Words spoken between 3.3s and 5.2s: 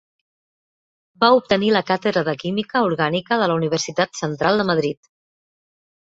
de la Universitat Central de Madrid.